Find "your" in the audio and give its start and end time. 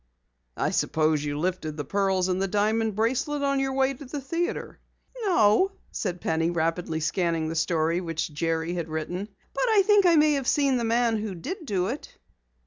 3.59-3.73